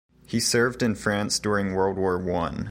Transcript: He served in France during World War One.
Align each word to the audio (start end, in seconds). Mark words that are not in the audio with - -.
He 0.25 0.39
served 0.39 0.81
in 0.81 0.95
France 0.95 1.37
during 1.37 1.75
World 1.75 1.95
War 1.95 2.17
One. 2.17 2.59